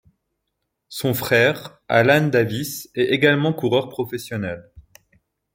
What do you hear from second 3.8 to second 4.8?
professionnel.